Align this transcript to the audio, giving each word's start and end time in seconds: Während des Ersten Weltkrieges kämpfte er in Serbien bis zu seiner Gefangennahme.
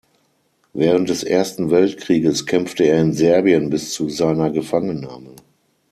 Während 0.73 1.09
des 1.11 1.21
Ersten 1.23 1.69
Weltkrieges 1.69 2.47
kämpfte 2.47 2.85
er 2.85 2.99
in 2.99 3.13
Serbien 3.13 3.69
bis 3.69 3.93
zu 3.93 4.09
seiner 4.09 4.49
Gefangennahme. 4.49 5.35